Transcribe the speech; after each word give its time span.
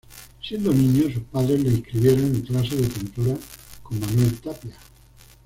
Siendo 0.41 0.73
niño, 0.73 1.13
sus 1.13 1.21
padres 1.25 1.61
lo 1.63 1.69
inscribieron 1.69 2.25
en 2.25 2.41
clases 2.41 2.81
de 2.81 2.87
pintura 2.87 3.37
con 3.83 3.99
Manuel 3.99 4.35
Tapia. 4.41 4.73